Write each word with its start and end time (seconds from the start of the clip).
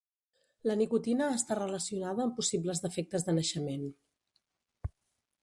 La 0.69 0.77
nicotina 0.77 1.27
està 1.39 1.57
relacionada 1.59 2.25
amb 2.25 2.35
possibles 2.41 2.83
defectes 2.87 3.29
de 3.29 3.37
naixement. 3.41 3.87